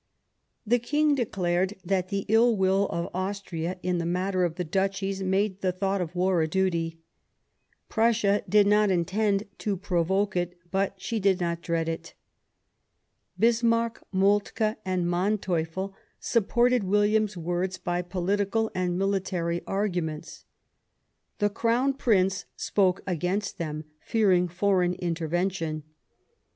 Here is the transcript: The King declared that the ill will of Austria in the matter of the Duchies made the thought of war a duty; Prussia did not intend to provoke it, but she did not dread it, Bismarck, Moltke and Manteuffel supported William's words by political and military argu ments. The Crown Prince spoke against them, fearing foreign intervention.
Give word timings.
The 0.65 0.79
King 0.79 1.13
declared 1.13 1.75
that 1.85 2.09
the 2.09 2.25
ill 2.27 2.57
will 2.57 2.87
of 2.87 3.11
Austria 3.13 3.77
in 3.83 3.99
the 3.99 4.05
matter 4.07 4.43
of 4.43 4.55
the 4.55 4.63
Duchies 4.63 5.21
made 5.21 5.61
the 5.61 5.71
thought 5.71 6.01
of 6.01 6.15
war 6.15 6.41
a 6.41 6.47
duty; 6.47 6.97
Prussia 7.87 8.41
did 8.49 8.65
not 8.65 8.89
intend 8.89 9.43
to 9.59 9.77
provoke 9.77 10.35
it, 10.35 10.57
but 10.71 10.99
she 10.99 11.19
did 11.19 11.39
not 11.39 11.61
dread 11.61 11.87
it, 11.87 12.15
Bismarck, 13.37 14.01
Moltke 14.11 14.77
and 14.83 15.05
Manteuffel 15.05 15.93
supported 16.19 16.83
William's 16.83 17.37
words 17.37 17.77
by 17.77 18.01
political 18.01 18.71
and 18.73 18.97
military 18.97 19.59
argu 19.67 20.01
ments. 20.01 20.45
The 21.37 21.51
Crown 21.51 21.93
Prince 21.93 22.45
spoke 22.55 23.01
against 23.05 23.59
them, 23.59 23.83
fearing 23.99 24.47
foreign 24.47 24.95
intervention. 24.95 25.83